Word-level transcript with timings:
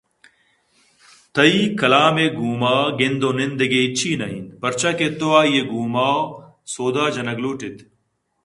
تئی 1.33 1.59
کلامءِ 1.79 2.27
گوں 2.37 2.55
ما 2.61 2.75
گندءُنند 2.99 3.53
دگہ 3.59 3.81
ہچی 3.85 4.09
ئے 4.13 4.17
نہ 4.19 4.27
اِنت 4.31 4.47
پرچا 4.61 4.91
کہ 4.97 5.07
تو 5.19 5.27
آئی 5.39 5.53
ءِ 5.59 5.69
گوں 5.71 5.87
ما 5.93 6.07
ءَ 6.19 6.25
سودا 6.73 7.05
جنَگ 7.15 7.39
لو 7.43 7.51
ٹ 7.59 7.61
اِت 7.65 7.77